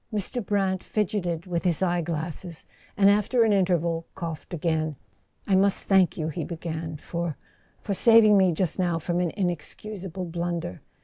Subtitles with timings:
[0.11, 0.43] Mr.
[0.43, 2.65] Brant fidgeted with his eye¬ glasses,
[2.97, 4.95] and after an interval coughed again.
[5.45, 10.81] "I must thank you," he began, "for—for saving me just now from an inexcusable blunder.